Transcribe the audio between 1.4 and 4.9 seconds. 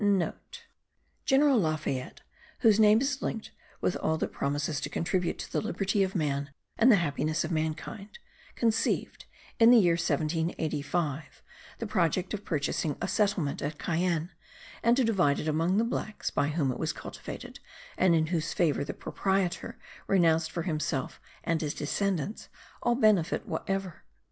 Lafayette, whose name is linked with all that promises to